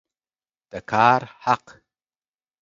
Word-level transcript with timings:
د 0.71 0.73
کار 0.91 1.21
حق 1.43 1.65